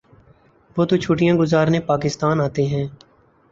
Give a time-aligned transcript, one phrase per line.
[0.77, 2.85] وہ تو چھٹیاں گزارنے پاکستان آتے ہیں۔